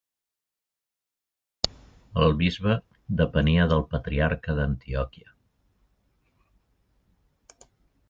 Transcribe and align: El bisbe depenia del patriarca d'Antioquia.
El 2.23 2.33
bisbe 2.41 2.79
depenia 3.21 3.69
del 3.75 3.87
patriarca 3.93 4.59
d'Antioquia. 4.61 5.39